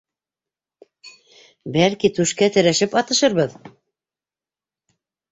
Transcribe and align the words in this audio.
Бәлки, 1.75 2.09
түшкә 2.19 2.47
терәшеп 2.55 2.95
атышырбыҙ? 3.01 3.53